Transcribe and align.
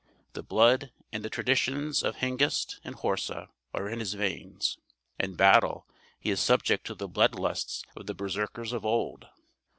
The 0.33 0.41
blood 0.41 0.91
and 1.11 1.23
the 1.23 1.29
tradition 1.29 1.89
of 2.01 2.15
Hengist 2.15 2.79
and 2.83 2.95
Horsa 2.95 3.49
are 3.71 3.87
in 3.87 3.99
his 3.99 4.15
veins. 4.15 4.79
In 5.19 5.35
battle 5.35 5.85
he 6.19 6.31
is 6.31 6.39
subject 6.39 6.87
to 6.87 6.95
the 6.95 7.07
blood 7.07 7.35
lusts 7.35 7.83
of 7.95 8.07
the 8.07 8.15
Berserkers 8.15 8.73
of 8.73 8.83
old. 8.83 9.27